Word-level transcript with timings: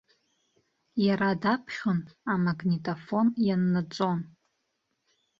Иара 1.05 1.29
даԥхьон, 1.41 1.99
амагнитафон 2.33 3.27
ианнаҵон. 3.47 4.19